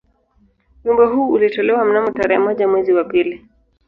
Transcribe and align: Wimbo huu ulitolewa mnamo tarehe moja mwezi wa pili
Wimbo 0.83 1.07
huu 1.07 1.31
ulitolewa 1.31 1.85
mnamo 1.85 2.11
tarehe 2.11 2.39
moja 2.39 2.67
mwezi 2.67 2.93
wa 2.93 3.03
pili 3.03 3.45